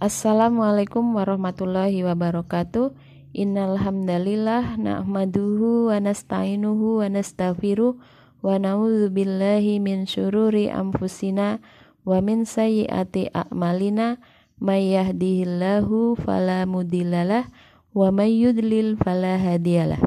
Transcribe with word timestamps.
Assalamualaikum 0.00 1.12
warahmatullahi 1.12 2.00
wabarakatuh. 2.08 2.96
Innal 3.36 3.76
hamdalillah 3.76 4.80
nahmaduhu 4.80 5.92
wa 5.92 6.00
nasta'inuhu 6.00 7.04
wa 7.04 7.12
nastaghfiruh 7.12 8.00
wa 8.40 8.48
na'udzu 8.56 9.12
billahi 9.12 9.76
min 9.76 10.08
syururi 10.08 10.72
anfusina 10.72 11.60
wa 12.08 12.16
min 12.24 12.48
sayyiati 12.48 13.28
a'malina 13.28 14.16
may 14.56 14.96
yahdihillahu 14.96 16.16
fala 16.16 16.64
mudhillalah 16.64 17.52
wa 17.92 18.08
may 18.08 18.32
yudlil 18.40 18.96
fala 18.96 19.36
hadiyalah. 19.36 20.00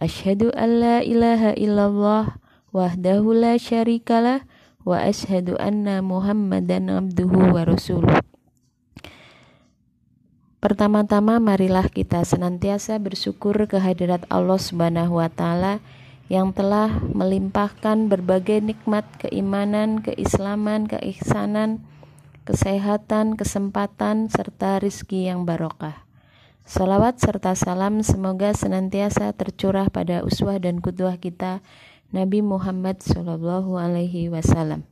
Asyhadu 0.00 0.48
an 0.56 0.80
la 0.80 0.96
ilaha 1.04 1.52
illallah 1.60 2.40
wahdahu 2.72 3.36
la 3.36 3.60
syarikalah 3.60 4.48
wa 4.88 4.96
asyhadu 4.96 5.60
anna 5.60 6.00
Muhammadan 6.00 6.88
abduhu 6.88 7.52
wa 7.52 7.68
rasuluh. 7.68 8.29
Pertama-tama 10.60 11.40
marilah 11.40 11.88
kita 11.88 12.20
senantiasa 12.20 13.00
bersyukur 13.00 13.64
kehadirat 13.64 14.28
Allah 14.28 14.60
Subhanahu 14.60 15.16
wa 15.16 15.32
taala 15.32 15.80
yang 16.28 16.52
telah 16.52 17.00
melimpahkan 17.00 18.12
berbagai 18.12 18.60
nikmat 18.60 19.08
keimanan, 19.24 20.04
keislaman, 20.04 20.84
keihsanan, 20.84 21.80
kesehatan, 22.44 23.40
kesempatan 23.40 24.28
serta 24.28 24.84
rizki 24.84 25.32
yang 25.32 25.48
barokah. 25.48 26.04
Salawat 26.68 27.16
serta 27.16 27.56
salam 27.56 28.04
semoga 28.04 28.52
senantiasa 28.52 29.32
tercurah 29.32 29.88
pada 29.88 30.20
uswah 30.28 30.60
dan 30.60 30.84
kudwah 30.84 31.16
kita 31.16 31.64
Nabi 32.12 32.44
Muhammad 32.44 33.00
Shallallahu 33.00 33.80
Alaihi 33.80 34.28
Wasallam. 34.28 34.89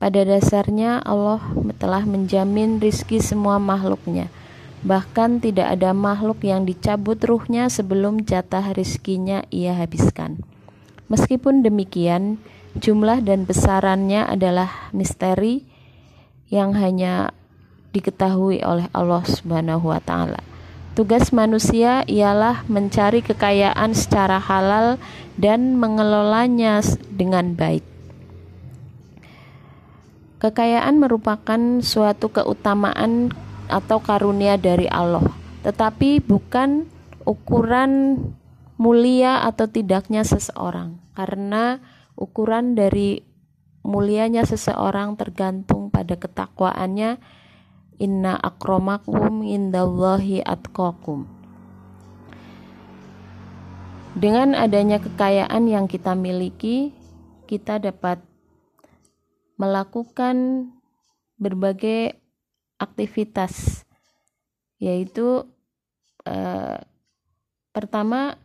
Pada 0.00 0.24
dasarnya 0.24 1.04
Allah 1.04 1.44
telah 1.76 2.08
menjamin 2.08 2.80
rizki 2.80 3.20
semua 3.20 3.60
makhluknya. 3.60 4.32
Bahkan 4.80 5.44
tidak 5.44 5.76
ada 5.76 5.92
makhluk 5.92 6.40
yang 6.40 6.64
dicabut 6.64 7.20
ruhnya 7.20 7.68
sebelum 7.68 8.24
jatah 8.24 8.72
rizkinya 8.72 9.44
ia 9.52 9.76
habiskan. 9.76 10.40
Meskipun 11.12 11.60
demikian, 11.60 12.40
jumlah 12.80 13.20
dan 13.20 13.44
besarannya 13.44 14.24
adalah 14.24 14.88
misteri 14.96 15.68
yang 16.48 16.72
hanya 16.80 17.36
diketahui 17.92 18.64
oleh 18.64 18.88
Allah 18.96 19.20
Subhanahu 19.28 19.92
wa 19.92 20.00
taala. 20.00 20.40
Tugas 20.96 21.28
manusia 21.28 22.08
ialah 22.08 22.64
mencari 22.72 23.20
kekayaan 23.20 23.92
secara 23.92 24.40
halal 24.40 24.96
dan 25.36 25.76
mengelolanya 25.76 26.80
dengan 27.12 27.52
baik. 27.52 27.89
Kekayaan 30.40 30.96
merupakan 30.96 31.84
suatu 31.84 32.32
keutamaan 32.32 33.28
atau 33.68 34.00
karunia 34.00 34.56
dari 34.56 34.88
Allah, 34.88 35.28
tetapi 35.60 36.24
bukan 36.24 36.88
ukuran 37.28 38.16
mulia 38.80 39.44
atau 39.44 39.68
tidaknya 39.68 40.24
seseorang, 40.24 40.96
karena 41.12 41.84
ukuran 42.16 42.72
dari 42.72 43.20
mulianya 43.84 44.48
seseorang 44.48 45.20
tergantung 45.20 45.92
pada 45.92 46.16
ketakwaannya. 46.16 47.20
Inna 48.00 48.32
akromakum 48.40 49.44
indallahi 49.44 50.40
atqakum. 50.40 51.28
Dengan 54.16 54.56
adanya 54.56 55.04
kekayaan 55.04 55.68
yang 55.68 55.84
kita 55.84 56.16
miliki, 56.16 56.96
kita 57.44 57.76
dapat 57.76 58.29
melakukan 59.60 60.68
berbagai 61.36 62.16
aktivitas 62.80 63.84
yaitu 64.80 65.44
eh, 66.24 66.80
pertama 67.76 68.40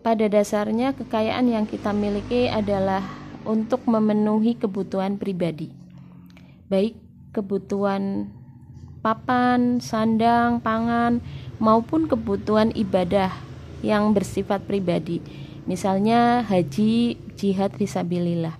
pada 0.00 0.26
dasarnya 0.32 0.96
kekayaan 0.96 1.52
yang 1.52 1.68
kita 1.68 1.92
miliki 1.92 2.48
adalah 2.48 3.04
untuk 3.44 3.84
memenuhi 3.84 4.56
kebutuhan 4.56 5.20
pribadi. 5.20 5.68
Baik 6.72 6.96
kebutuhan 7.36 8.32
papan, 9.04 9.78
sandang, 9.84 10.64
pangan 10.64 11.20
maupun 11.60 12.08
kebutuhan 12.08 12.72
ibadah 12.72 13.28
yang 13.84 14.16
bersifat 14.16 14.64
pribadi 14.64 15.20
misalnya 15.66 16.42
haji, 16.46 17.18
jihad 17.38 17.74
visabilillah. 17.76 18.58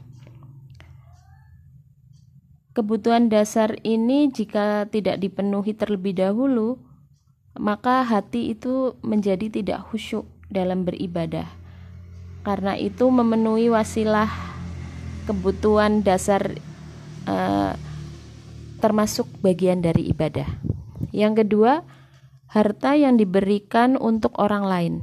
Kebutuhan 2.72 3.28
dasar 3.28 3.76
ini 3.84 4.32
jika 4.32 4.88
tidak 4.88 5.20
dipenuhi 5.20 5.76
terlebih 5.76 6.16
dahulu, 6.16 6.80
maka 7.60 8.00
hati 8.00 8.56
itu 8.56 8.96
menjadi 9.04 9.52
tidak 9.52 9.92
khusyuk 9.92 10.24
dalam 10.48 10.88
beribadah. 10.88 11.52
Karena 12.42 12.74
itu 12.80 13.12
memenuhi 13.12 13.68
wasilah 13.68 14.32
kebutuhan 15.28 16.00
dasar 16.00 16.56
uh, 17.28 17.76
termasuk 18.80 19.28
bagian 19.44 19.84
dari 19.84 20.08
ibadah. 20.10 20.48
Yang 21.12 21.46
kedua, 21.46 21.84
harta 22.50 22.96
yang 22.96 23.20
diberikan 23.20 24.00
untuk 24.00 24.32
orang 24.40 24.64
lain. 24.64 24.94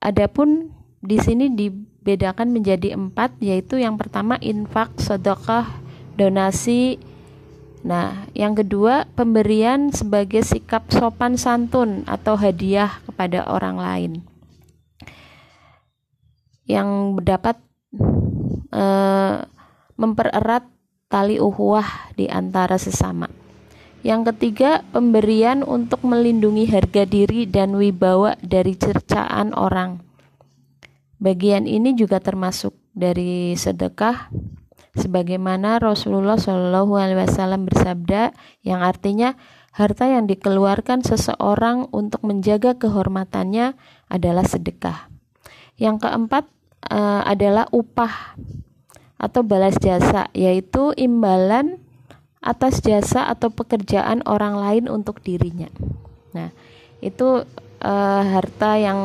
Adapun 0.00 0.72
di 1.00 1.16
sini 1.20 1.52
dibedakan 1.52 2.52
menjadi 2.52 2.94
empat, 2.94 3.38
yaitu 3.40 3.80
yang 3.80 3.96
pertama 3.96 4.36
infak, 4.42 4.94
sedekah, 5.00 5.66
donasi. 6.16 6.98
Nah, 7.86 8.26
yang 8.34 8.58
kedua 8.58 9.06
pemberian 9.14 9.94
sebagai 9.94 10.42
sikap 10.42 10.90
sopan 10.90 11.38
santun 11.38 12.02
atau 12.10 12.34
hadiah 12.34 12.98
kepada 13.06 13.46
orang 13.46 13.78
lain 13.78 14.12
yang 16.66 17.14
dapat 17.22 17.62
eh, 18.74 19.36
mempererat 19.94 20.66
tali 21.06 21.38
uhuah 21.38 22.12
di 22.18 22.26
antara 22.26 22.74
sesama. 22.76 23.30
Yang 24.06 24.30
ketiga, 24.30 24.86
pemberian 24.94 25.66
untuk 25.66 26.06
melindungi 26.06 26.70
harga 26.70 27.02
diri 27.02 27.42
dan 27.42 27.74
wibawa 27.74 28.38
dari 28.38 28.78
cercaan 28.78 29.50
orang. 29.50 29.98
Bagian 31.18 31.66
ini 31.66 31.90
juga 31.98 32.22
termasuk 32.22 32.70
dari 32.94 33.58
sedekah 33.58 34.30
sebagaimana 34.94 35.82
Rasulullah 35.82 36.38
Shallallahu 36.38 36.94
alaihi 36.94 37.18
wasallam 37.18 37.66
bersabda 37.66 38.30
yang 38.62 38.78
artinya 38.78 39.34
harta 39.74 40.06
yang 40.06 40.30
dikeluarkan 40.30 41.02
seseorang 41.02 41.90
untuk 41.90 42.22
menjaga 42.22 42.78
kehormatannya 42.78 43.74
adalah 44.06 44.46
sedekah. 44.46 45.10
Yang 45.82 46.06
keempat 46.06 46.46
uh, 46.94 47.26
adalah 47.26 47.66
upah 47.74 48.38
atau 49.18 49.42
balas 49.42 49.74
jasa 49.82 50.30
yaitu 50.30 50.94
imbalan 50.94 51.82
atas 52.46 52.78
jasa 52.78 53.26
atau 53.26 53.50
pekerjaan 53.50 54.22
orang 54.22 54.54
lain 54.54 54.84
untuk 54.86 55.18
dirinya. 55.18 55.66
Nah, 56.30 56.54
itu 57.02 57.42
uh, 57.82 58.22
harta 58.22 58.78
yang 58.78 59.00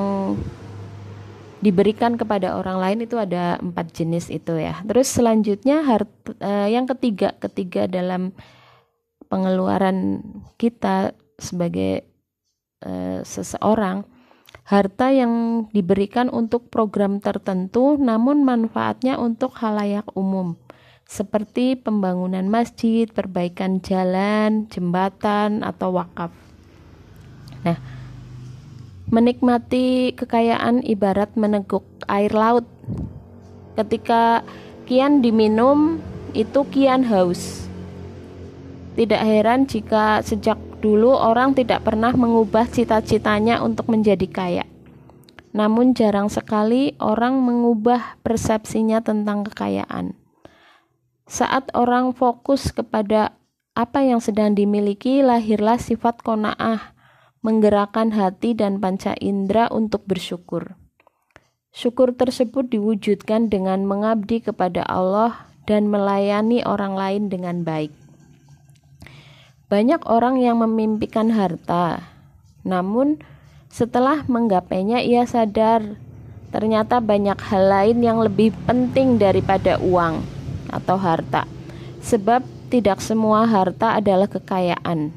diberikan 1.62 2.18
kepada 2.18 2.58
orang 2.58 2.78
lain 2.78 3.00
itu 3.06 3.18
ada 3.18 3.58
empat 3.58 3.94
jenis 3.94 4.30
itu 4.30 4.62
ya. 4.62 4.78
Terus 4.86 5.10
selanjutnya 5.10 5.82
harta 5.82 6.38
uh, 6.38 6.70
yang 6.70 6.86
ketiga, 6.86 7.34
ketiga 7.42 7.90
dalam 7.90 8.34
pengeluaran 9.30 10.22
kita 10.62 11.18
sebagai 11.42 12.06
uh, 12.86 13.26
seseorang 13.26 14.06
harta 14.66 15.10
yang 15.10 15.66
diberikan 15.74 16.30
untuk 16.30 16.70
program 16.70 17.18
tertentu 17.18 17.98
namun 17.98 18.46
manfaatnya 18.46 19.18
untuk 19.18 19.58
halayak 19.58 20.06
umum 20.14 20.60
seperti 21.12 21.76
pembangunan 21.76 22.48
masjid, 22.48 23.04
perbaikan 23.04 23.84
jalan, 23.84 24.72
jembatan, 24.72 25.60
atau 25.60 26.00
wakaf. 26.00 26.32
Nah, 27.68 27.76
menikmati 29.12 30.16
kekayaan 30.16 30.80
ibarat 30.88 31.36
meneguk 31.36 31.84
air 32.08 32.32
laut. 32.32 32.64
Ketika 33.76 34.48
kian 34.88 35.20
diminum, 35.20 36.00
itu 36.32 36.64
kian 36.72 37.04
haus. 37.04 37.68
Tidak 38.96 39.20
heran 39.20 39.68
jika 39.68 40.24
sejak 40.24 40.56
dulu 40.80 41.12
orang 41.12 41.52
tidak 41.52 41.84
pernah 41.84 42.16
mengubah 42.16 42.72
cita-citanya 42.72 43.60
untuk 43.60 43.92
menjadi 43.92 44.28
kaya. 44.32 44.66
Namun 45.52 45.92
jarang 45.92 46.32
sekali 46.32 46.96
orang 47.04 47.36
mengubah 47.44 48.16
persepsinya 48.24 49.04
tentang 49.04 49.44
kekayaan. 49.52 50.21
Saat 51.32 51.72
orang 51.72 52.12
fokus 52.12 52.76
kepada 52.76 53.40
apa 53.72 54.04
yang 54.04 54.20
sedang 54.20 54.52
dimiliki, 54.52 55.24
lahirlah 55.24 55.80
sifat 55.80 56.20
kona'ah, 56.28 56.92
menggerakkan 57.40 58.12
hati 58.12 58.52
dan 58.52 58.84
panca 58.84 59.16
indera 59.16 59.72
untuk 59.72 60.04
bersyukur. 60.04 60.76
Syukur 61.72 62.20
tersebut 62.20 62.68
diwujudkan 62.68 63.48
dengan 63.48 63.88
mengabdi 63.88 64.44
kepada 64.44 64.84
Allah 64.84 65.48
dan 65.64 65.88
melayani 65.88 66.68
orang 66.68 67.00
lain 67.00 67.32
dengan 67.32 67.64
baik. 67.64 67.96
Banyak 69.72 70.04
orang 70.12 70.36
yang 70.36 70.60
memimpikan 70.60 71.32
harta, 71.32 72.12
namun 72.68 73.24
setelah 73.72 74.28
menggapainya 74.28 75.00
ia 75.00 75.24
sadar 75.24 75.96
ternyata 76.52 77.00
banyak 77.00 77.40
hal 77.40 77.64
lain 77.72 78.04
yang 78.04 78.20
lebih 78.20 78.52
penting 78.68 79.16
daripada 79.16 79.80
uang 79.80 80.41
atau 80.72 80.98
harta. 80.98 81.46
Sebab 82.02 82.42
tidak 82.72 83.04
semua 83.04 83.46
harta 83.46 84.00
adalah 84.00 84.32
kekayaan. 84.32 85.12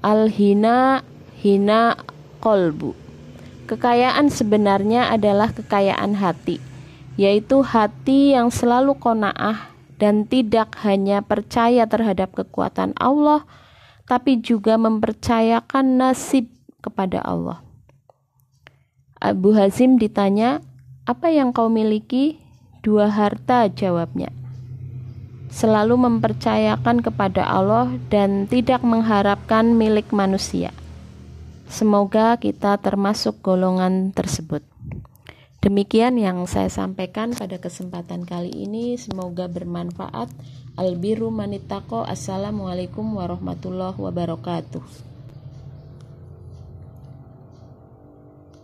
Al-hina 0.00 1.04
hina 1.40 1.96
kolbu. 2.40 2.96
Kekayaan 3.68 4.32
sebenarnya 4.32 5.12
adalah 5.12 5.52
kekayaan 5.54 6.18
hati, 6.18 6.58
yaitu 7.14 7.62
hati 7.62 8.34
yang 8.34 8.50
selalu 8.50 8.98
kona'ah 8.98 9.70
dan 10.00 10.26
tidak 10.26 10.74
hanya 10.82 11.22
percaya 11.22 11.86
terhadap 11.86 12.34
kekuatan 12.34 12.96
Allah, 12.98 13.46
tapi 14.08 14.40
juga 14.42 14.74
mempercayakan 14.74 16.00
nasib 16.00 16.50
kepada 16.82 17.22
Allah. 17.22 17.62
Abu 19.20 19.52
Hazim 19.52 20.00
ditanya, 20.00 20.64
"Apa 21.04 21.28
yang 21.28 21.52
kau 21.52 21.68
miliki?" 21.68 22.40
Dua 22.80 23.12
harta, 23.12 23.68
jawabnya. 23.68 24.39
Selalu 25.50 25.98
mempercayakan 25.98 27.02
kepada 27.02 27.42
Allah 27.44 27.90
dan 28.08 28.46
tidak 28.46 28.86
mengharapkan 28.86 29.74
milik 29.74 30.14
manusia. 30.14 30.70
Semoga 31.70 32.38
kita 32.38 32.78
termasuk 32.78 33.42
golongan 33.42 34.14
tersebut. 34.14 34.62
Demikian 35.60 36.16
yang 36.16 36.48
saya 36.48 36.72
sampaikan 36.72 37.36
pada 37.36 37.60
kesempatan 37.60 38.24
kali 38.24 38.48
ini. 38.64 38.96
Semoga 38.96 39.44
bermanfaat. 39.44 40.32
Albiru 40.80 41.28
manitako. 41.28 42.08
Assalamualaikum 42.08 43.04
warahmatullahi 43.20 44.00
wabarakatuh. 44.00 45.09